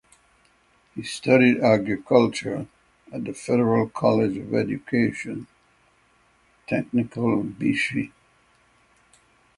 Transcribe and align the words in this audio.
He 0.95 1.03
studied 1.03 1.59
Agriculture 1.59 2.65
at 3.13 3.23
the 3.25 3.33
Federal 3.35 3.87
College 3.89 4.35
of 4.35 4.51
Education 4.51 5.45
(Technical) 6.67 7.43
Bichi. 7.43 8.11